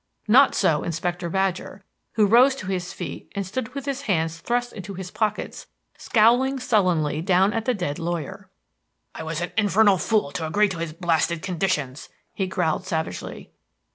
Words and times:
Not 0.27 0.55
so 0.55 0.81
Inspector 0.81 1.29
Badger; 1.29 1.83
who 2.13 2.25
rose 2.25 2.55
to 2.55 2.65
his 2.65 2.91
feet 2.91 3.31
and 3.35 3.45
stood 3.45 3.75
with 3.75 3.85
his 3.85 4.01
hands 4.09 4.39
thrust 4.39 4.73
into 4.73 4.95
his 4.95 5.11
pockets 5.11 5.67
scowling 5.95 6.59
sullenly 6.59 7.21
down 7.21 7.53
at 7.53 7.65
the 7.65 7.75
dead 7.75 7.99
lawyer. 7.99 8.49
"I 9.13 9.21
was 9.21 9.41
an 9.41 9.51
infernal 9.57 9.99
fool 9.99 10.31
to 10.31 10.47
agree 10.47 10.69
to 10.69 10.79
his 10.79 10.93
blasted 10.93 11.43
conditions," 11.43 12.09
he 12.33 12.47
growled 12.47 12.87
savagely. 12.87 13.51